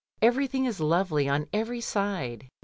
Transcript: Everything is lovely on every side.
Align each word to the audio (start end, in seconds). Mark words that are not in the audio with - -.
Everything 0.19 0.65
is 0.65 0.79
lovely 0.79 1.29
on 1.29 1.45
every 1.53 1.79
side. 1.79 2.49